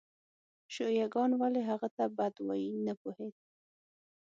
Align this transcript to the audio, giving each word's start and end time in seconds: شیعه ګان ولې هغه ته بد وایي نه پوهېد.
شیعه 0.73 1.05
ګان 1.13 1.31
ولې 1.41 1.61
هغه 1.69 1.87
ته 1.95 2.03
بد 2.17 2.35
وایي 2.47 2.71
نه 2.85 2.93
پوهېد. 3.01 3.35